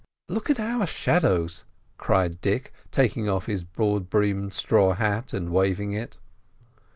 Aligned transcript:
"Look 0.27 0.49
at 0.49 0.59
our 0.59 0.87
shadows!" 0.87 1.63
cried 1.99 2.41
Dick, 2.41 2.73
taking 2.89 3.29
off 3.29 3.45
his 3.45 3.63
broad 3.63 4.09
brimmed 4.09 4.55
straw 4.55 4.93
hat 4.93 5.31
and 5.31 5.51
waving 5.51 5.91
it. 5.93 6.17